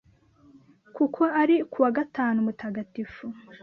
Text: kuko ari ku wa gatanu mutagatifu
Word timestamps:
kuko 0.95 1.21
ari 1.41 1.55
ku 1.71 1.77
wa 1.83 1.91
gatanu 1.97 2.37
mutagatifu 2.47 3.25